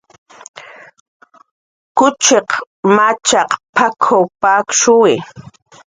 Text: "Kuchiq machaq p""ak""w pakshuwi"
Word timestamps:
"Kuchiq 1.97 2.49
machaq 2.95 3.49
p""ak""w 3.75 4.21
pakshuwi" 4.41 5.15